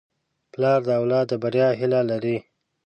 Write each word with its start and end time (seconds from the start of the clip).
پلار 0.53 0.79
د 0.87 0.89
اولاد 0.99 1.25
د 1.29 1.33
بریا 1.43 1.67
هیله 1.79 2.01
لري. 2.11 2.37